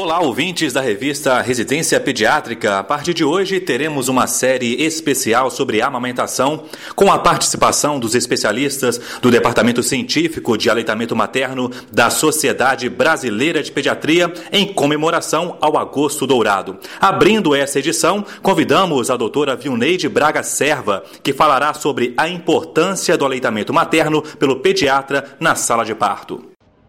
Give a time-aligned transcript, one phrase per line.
[0.00, 2.78] Olá, ouvintes da revista Residência Pediátrica.
[2.78, 6.64] A partir de hoje teremos uma série especial sobre amamentação,
[6.96, 13.70] com a participação dos especialistas do Departamento Científico de Aleitamento Materno da Sociedade Brasileira de
[13.70, 16.78] Pediatria, em comemoração ao Agosto Dourado.
[16.98, 23.26] Abrindo essa edição, convidamos a doutora Vilneide Braga Serva, que falará sobre a importância do
[23.26, 26.42] aleitamento materno pelo pediatra na sala de parto.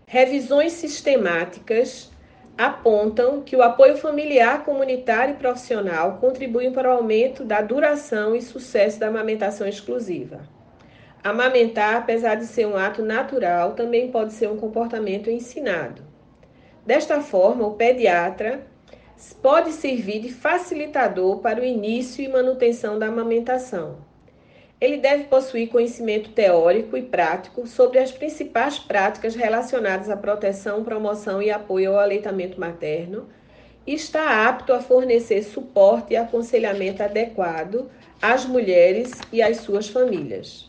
[0.08, 2.11] Revisões sistemáticas
[2.58, 8.42] apontam que o apoio familiar, comunitário e profissional contribuem para o aumento da duração e
[8.42, 10.42] sucesso da amamentação exclusiva.
[11.24, 16.04] Amamentar, apesar de ser um ato natural, também pode ser um comportamento ensinado.
[16.86, 18.66] Desta forma, o pediatra
[19.42, 24.11] pode servir de facilitador para o início e manutenção da amamentação
[24.82, 31.40] ele deve possuir conhecimento teórico e prático sobre as principais práticas relacionadas à proteção, promoção
[31.40, 33.30] e apoio ao aleitamento materno
[33.86, 40.68] e está apto a fornecer suporte e aconselhamento adequado às mulheres e às suas famílias.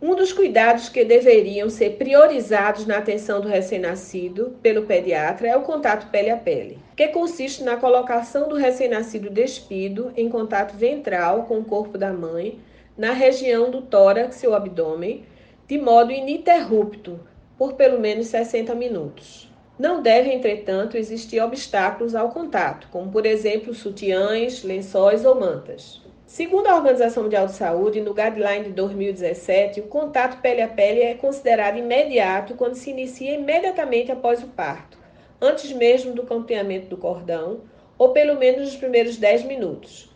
[0.00, 5.60] Um dos cuidados que deveriam ser priorizados na atenção do recém-nascido pelo pediatra é o
[5.60, 11.58] contato pele a pele, que consiste na colocação do recém-nascido despido em contato ventral com
[11.58, 12.58] o corpo da mãe
[12.96, 15.24] na região do tórax ou abdômen,
[15.66, 17.20] de modo ininterrupto,
[17.56, 19.50] por pelo menos 60 minutos.
[19.78, 26.02] Não devem, entretanto, existir obstáculos ao contato, como por exemplo sutiãs, lençóis ou mantas.
[26.26, 31.00] Segundo a Organização Mundial de Saúde, no Guideline de 2017, o contato pele a pele
[31.00, 34.98] é considerado imediato quando se inicia imediatamente após o parto,
[35.40, 37.62] antes mesmo do campeamento do cordão,
[37.96, 40.09] ou pelo menos nos primeiros 10 minutos.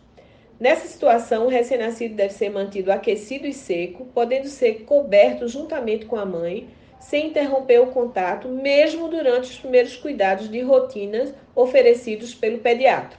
[0.57, 6.15] Nessa situação, o recém-nascido deve ser mantido aquecido e seco, podendo ser coberto juntamente com
[6.15, 12.59] a mãe, sem interromper o contato, mesmo durante os primeiros cuidados de rotina oferecidos pelo
[12.59, 13.17] pediatra.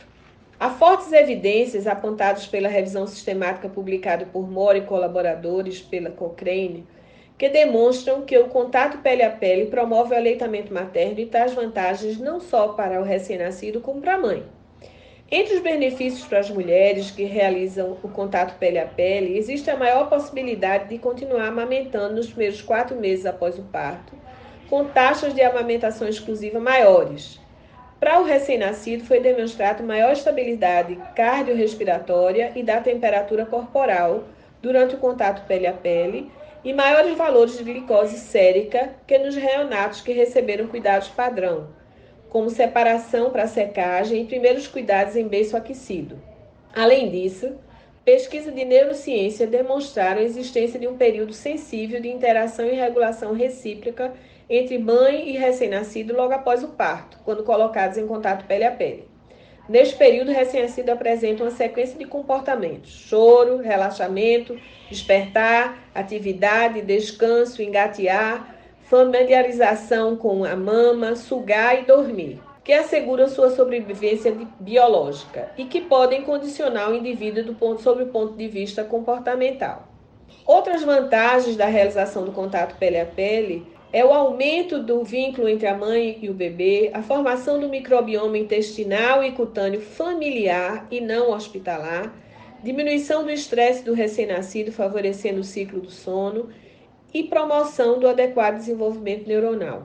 [0.59, 6.87] Há fortes evidências apontadas pela revisão sistemática publicada por Moore e colaboradores pela Cochrane,
[7.37, 12.19] que demonstram que o contato pele a pele promove o aleitamento materno e traz vantagens
[12.19, 14.56] não só para o recém-nascido, como para a mãe.
[15.29, 19.77] Entre os benefícios para as mulheres que realizam o contato pele a pele, existe a
[19.77, 24.13] maior possibilidade de continuar amamentando nos primeiros quatro meses após o parto,
[24.71, 27.41] com taxas de amamentação exclusiva maiores.
[27.99, 34.29] Para o recém-nascido, foi demonstrado maior estabilidade cardiorrespiratória e da temperatura corporal
[34.63, 36.31] durante o contato pele a pele
[36.63, 41.67] e maiores valores de glicose sérica que nos reonatos que receberam cuidados padrão
[42.31, 46.19] como separação para secagem e primeiros cuidados em berço aquecido.
[46.75, 47.55] Além disso,
[48.05, 54.13] pesquisas de neurociência demonstraram a existência de um período sensível de interação e regulação recíproca
[54.49, 59.09] entre mãe e recém-nascido logo após o parto, quando colocados em contato pele a pele.
[59.69, 64.57] Neste período, o recém-nascido apresenta uma sequência de comportamentos: choro, relaxamento,
[64.89, 68.56] despertar, atividade, descanso, engatear,
[68.89, 76.23] familiarização com a mama, sugar e dormir, que asseguram sua sobrevivência biológica e que podem
[76.23, 79.89] condicionar o indivíduo do ponto, sob o ponto de vista comportamental.
[80.47, 85.67] Outras vantagens da realização do contato pele a pele é o aumento do vínculo entre
[85.67, 91.33] a mãe e o bebê, a formação do microbioma intestinal e cutâneo familiar e não
[91.33, 92.13] hospitalar,
[92.63, 96.49] diminuição do estresse do recém-nascido, favorecendo o ciclo do sono
[97.19, 99.85] e promoção do adequado desenvolvimento neuronal.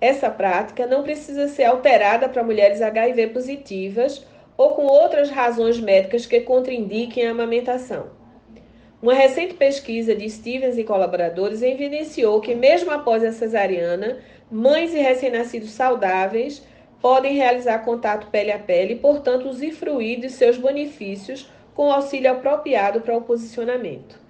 [0.00, 4.26] Essa prática não precisa ser alterada para mulheres HIV positivas
[4.56, 8.08] ou com outras razões médicas que contraindiquem a amamentação.
[9.00, 14.18] Uma recente pesquisa de Stevens e colaboradores evidenciou que, mesmo após a cesariana,
[14.50, 16.66] mães e recém-nascidos saudáveis
[17.00, 23.00] podem realizar contato pele a pele e, portanto, usufruir de seus benefícios com auxílio apropriado
[23.00, 24.26] para o posicionamento.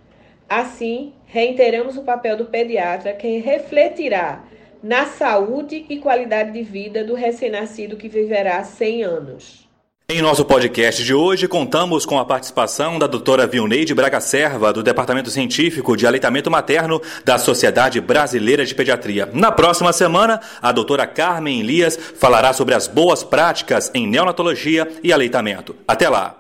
[0.49, 4.45] Assim, reiteramos o papel do pediatra que refletirá
[4.83, 9.69] na saúde e qualidade de vida do recém-nascido que viverá 100 anos.
[10.11, 14.83] Em nosso podcast de hoje, contamos com a participação da doutora Vilneide Braga Serva, do
[14.83, 19.29] Departamento Científico de Aleitamento Materno da Sociedade Brasileira de Pediatria.
[19.35, 25.13] Na próxima semana, a doutora Carmen Elias falará sobre as boas práticas em neonatologia e
[25.13, 25.77] aleitamento.
[25.87, 26.38] Até lá!